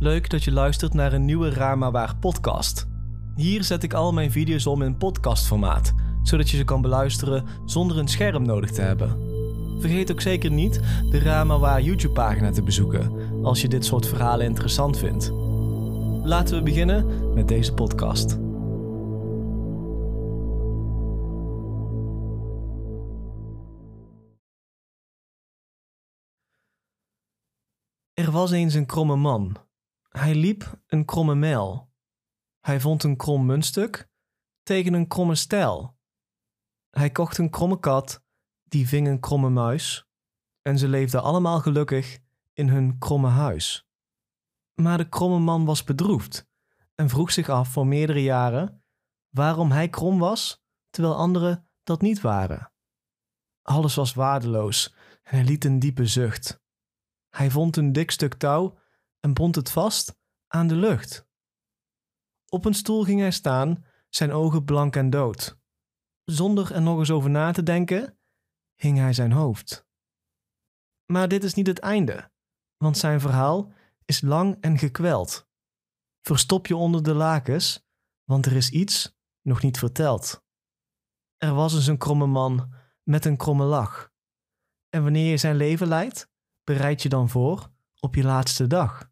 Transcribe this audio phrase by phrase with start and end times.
[0.00, 2.86] Leuk dat je luistert naar een nieuwe Raar maar Waar podcast.
[3.34, 7.98] Hier zet ik al mijn video's om in podcastformaat, zodat je ze kan beluisteren zonder
[7.98, 9.16] een scherm nodig te hebben.
[9.80, 10.80] Vergeet ook zeker niet
[11.10, 15.30] de Raar maar Waar YouTube pagina te bezoeken, als je dit soort verhalen interessant vindt.
[16.24, 18.38] Laten we beginnen met deze podcast.
[28.14, 29.56] Er was eens een kromme man.
[30.08, 31.90] Hij liep een kromme mijl.
[32.60, 34.08] Hij vond een krom muntstuk
[34.62, 35.96] tegen een kromme stijl.
[36.90, 38.24] Hij kocht een kromme kat,
[38.64, 40.06] die ving een kromme muis,
[40.62, 42.18] en ze leefden allemaal gelukkig
[42.52, 43.88] in hun kromme huis.
[44.74, 46.46] Maar de kromme man was bedroefd
[46.94, 48.82] en vroeg zich af voor meerdere jaren
[49.28, 52.72] waarom hij krom was, terwijl anderen dat niet waren.
[53.62, 56.60] Alles was waardeloos en hij liet een diepe zucht.
[57.28, 58.78] Hij vond een dik stuk touw
[59.20, 60.16] en bond het vast
[60.46, 61.26] aan de lucht.
[62.48, 65.58] Op een stoel ging hij staan, zijn ogen blank en dood.
[66.24, 68.18] Zonder er nog eens over na te denken,
[68.74, 69.86] hing hij zijn hoofd.
[71.04, 72.30] Maar dit is niet het einde,
[72.76, 73.72] want zijn verhaal
[74.04, 75.48] is lang en gekweld.
[76.20, 77.86] Verstop je onder de lakens,
[78.24, 80.44] want er is iets nog niet verteld.
[81.36, 84.12] Er was eens een kromme man met een kromme lach.
[84.88, 86.30] En wanneer je zijn leven leidt,
[86.64, 89.07] bereid je dan voor op je laatste dag.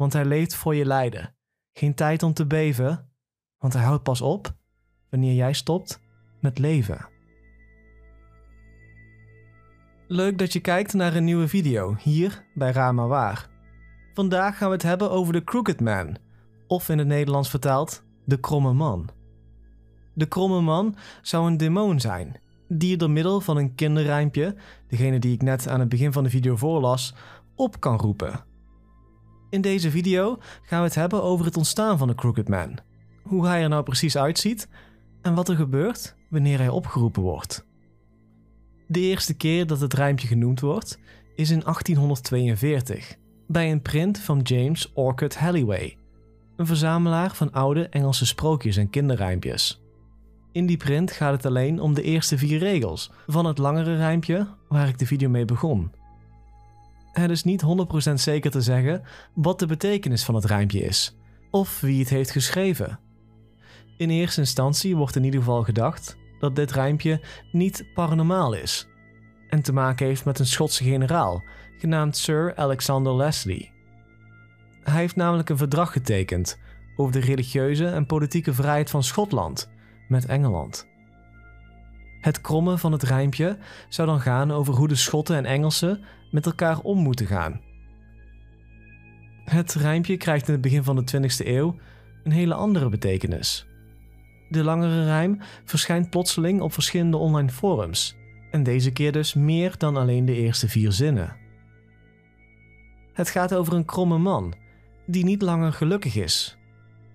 [0.00, 1.34] Want hij leeft voor je lijden.
[1.72, 3.10] Geen tijd om te beven,
[3.58, 4.54] want hij houdt pas op
[5.10, 6.00] wanneer jij stopt
[6.38, 7.08] met leven.
[10.06, 13.48] Leuk dat je kijkt naar een nieuwe video hier bij Rama Waar.
[14.14, 16.16] Vandaag gaan we het hebben over de Crooked Man,
[16.66, 19.08] of in het Nederlands vertaald, de kromme man.
[20.14, 24.56] De kromme man zou een demon zijn, die je door middel van een kinderrijmpje,
[24.88, 27.14] degene die ik net aan het begin van de video voorlas,
[27.54, 28.48] op kan roepen.
[29.50, 32.78] In deze video gaan we het hebben over het ontstaan van de Crooked Man,
[33.22, 34.68] hoe hij er nou precies uitziet
[35.22, 37.66] en wat er gebeurt wanneer hij opgeroepen wordt.
[38.86, 40.98] De eerste keer dat het rijmpje genoemd wordt
[41.34, 43.16] is in 1842
[43.46, 45.96] bij een print van James Orchard Halliway,
[46.56, 49.82] een verzamelaar van oude Engelse sprookjes en kinderrijmpjes.
[50.52, 54.46] In die print gaat het alleen om de eerste vier regels van het langere rijmpje
[54.68, 55.90] waar ik de video mee begon.
[57.12, 57.62] Het is niet
[58.10, 59.02] 100% zeker te zeggen
[59.34, 61.16] wat de betekenis van het rijmpje is,
[61.50, 62.98] of wie het heeft geschreven.
[63.96, 67.20] In eerste instantie wordt in ieder geval gedacht dat dit rijmpje
[67.52, 68.88] niet paranormaal is
[69.48, 71.42] en te maken heeft met een Schotse generaal
[71.78, 73.72] genaamd Sir Alexander Leslie.
[74.82, 76.58] Hij heeft namelijk een verdrag getekend
[76.96, 79.70] over de religieuze en politieke vrijheid van Schotland
[80.08, 80.89] met Engeland.
[82.20, 83.58] Het krommen van het rijmpje
[83.88, 86.00] zou dan gaan over hoe de Schotten en Engelsen
[86.30, 87.60] met elkaar om moeten gaan.
[89.44, 91.76] Het rijmpje krijgt in het begin van de 20e eeuw
[92.24, 93.66] een hele andere betekenis.
[94.48, 98.16] De langere rijm verschijnt plotseling op verschillende online forums
[98.50, 101.36] en deze keer dus meer dan alleen de eerste vier zinnen.
[103.12, 104.54] Het gaat over een kromme man
[105.06, 106.58] die niet langer gelukkig is,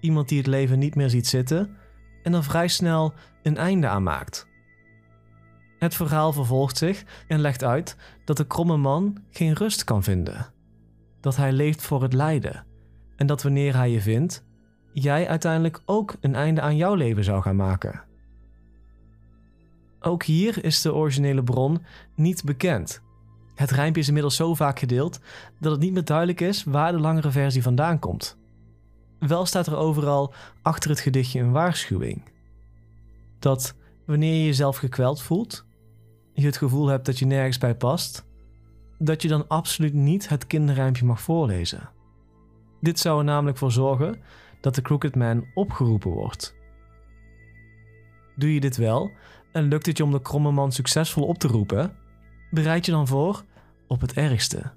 [0.00, 1.76] iemand die het leven niet meer ziet zitten
[2.22, 4.50] en er vrij snel een einde aan maakt.
[5.82, 10.52] Het verhaal vervolgt zich en legt uit dat de kromme man geen rust kan vinden.
[11.20, 12.66] Dat hij leeft voor het lijden
[13.16, 14.44] en dat wanneer hij je vindt,
[14.92, 18.02] jij uiteindelijk ook een einde aan jouw leven zou gaan maken.
[20.00, 23.02] Ook hier is de originele bron niet bekend.
[23.54, 25.20] Het rijmpje is inmiddels zo vaak gedeeld
[25.60, 28.38] dat het niet meer duidelijk is waar de langere versie vandaan komt.
[29.18, 32.22] Wel staat er overal achter het gedichtje een waarschuwing.
[33.38, 33.74] Dat
[34.06, 35.70] wanneer je jezelf gekweld voelt,
[36.34, 38.26] je het gevoel hebt dat je nergens bij past,
[38.98, 41.90] dat je dan absoluut niet het kinderrijmpje mag voorlezen.
[42.80, 44.20] Dit zou er namelijk voor zorgen
[44.60, 46.54] dat de Crooked Man opgeroepen wordt.
[48.36, 49.10] Doe je dit wel
[49.52, 51.96] en lukt het je om de kromme man succesvol op te roepen,
[52.50, 53.44] bereid je dan voor
[53.86, 54.72] op het ergste.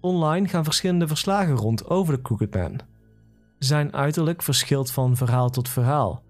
[0.00, 2.80] Online gaan verschillende verslagen rond over de Crooked Man.
[3.58, 6.22] Zijn uiterlijk verschilt van verhaal tot verhaal.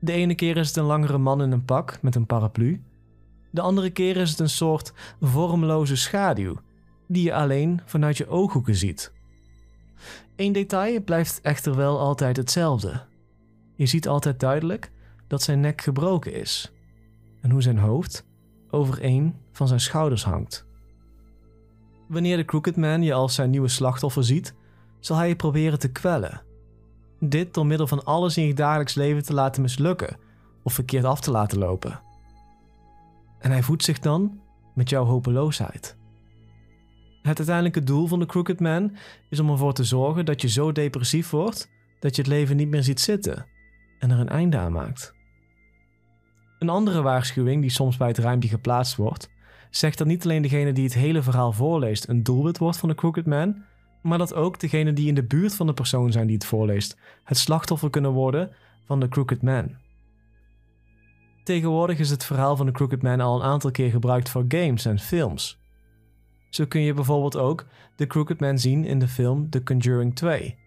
[0.00, 2.82] De ene keer is het een langere man in een pak met een paraplu.
[3.52, 6.56] De andere keer is het een soort vormloze schaduw
[7.06, 9.12] die je alleen vanuit je ooghoeken ziet.
[10.36, 13.02] Eén detail blijft echter wel altijd hetzelfde.
[13.74, 14.90] Je ziet altijd duidelijk
[15.26, 16.72] dat zijn nek gebroken is
[17.40, 18.24] en hoe zijn hoofd
[18.70, 20.66] over een van zijn schouders hangt.
[22.08, 24.54] Wanneer de Crooked Man je als zijn nieuwe slachtoffer ziet,
[25.00, 26.42] zal hij je proberen te kwellen.
[27.20, 30.16] Dit door middel van alles in je dagelijks leven te laten mislukken
[30.62, 32.00] of verkeerd af te laten lopen.
[33.42, 34.40] En hij voedt zich dan
[34.74, 35.96] met jouw hopeloosheid.
[37.22, 38.96] Het uiteindelijke doel van de Crooked Man
[39.28, 42.68] is om ervoor te zorgen dat je zo depressief wordt dat je het leven niet
[42.68, 43.46] meer ziet zitten
[43.98, 45.14] en er een einde aan maakt.
[46.58, 49.30] Een andere waarschuwing die soms bij het ruimpje geplaatst wordt,
[49.70, 52.94] zegt dat niet alleen degene die het hele verhaal voorleest een doelwit wordt van de
[52.94, 53.64] Crooked Man,
[54.02, 56.96] maar dat ook degenen die in de buurt van de persoon zijn die het voorleest
[57.24, 58.50] het slachtoffer kunnen worden
[58.86, 59.76] van de Crooked Man.
[61.42, 64.84] Tegenwoordig is het verhaal van de Crooked Man al een aantal keer gebruikt voor games
[64.84, 65.60] en films.
[66.50, 67.66] Zo kun je bijvoorbeeld ook
[67.96, 70.61] de Crooked Man zien in de film The Conjuring 2.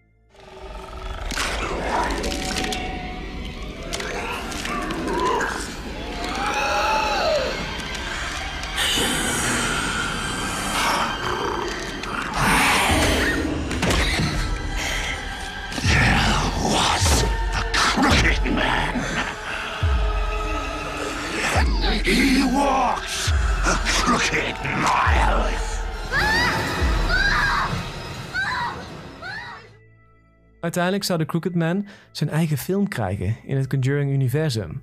[30.60, 34.82] Uiteindelijk zou de Crooked Man zijn eigen film krijgen in het Conjuring-universum.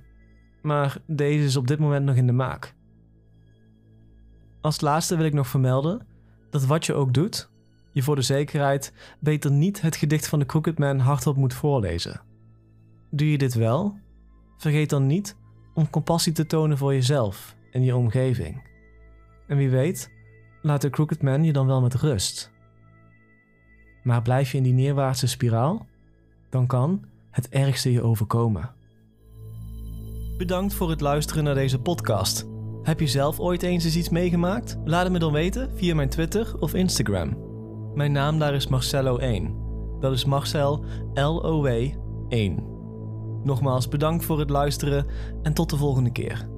[0.62, 2.74] Maar deze is op dit moment nog in de maak.
[4.60, 6.06] Als laatste wil ik nog vermelden
[6.50, 7.50] dat wat je ook doet,
[7.92, 12.20] je voor de zekerheid beter niet het gedicht van de Crooked Man hardop moet voorlezen.
[13.10, 13.98] Doe je dit wel?
[14.56, 15.36] Vergeet dan niet
[15.74, 18.73] om compassie te tonen voor jezelf en je omgeving.
[19.46, 20.10] En wie weet,
[20.62, 22.52] laat de Crooked Man je dan wel met rust.
[24.02, 25.86] Maar blijf je in die neerwaartse spiraal,
[26.50, 28.74] dan kan het ergste je overkomen.
[30.38, 32.46] Bedankt voor het luisteren naar deze podcast.
[32.82, 34.78] Heb je zelf ooit eens eens iets meegemaakt?
[34.84, 37.36] Laat het me dan weten via mijn Twitter of Instagram.
[37.94, 39.62] Mijn naam daar is Marcello1.
[40.00, 41.66] Dat is Marcel L-O-W
[42.28, 42.72] 1.
[43.42, 45.06] Nogmaals bedankt voor het luisteren
[45.42, 46.48] en tot de volgende keer.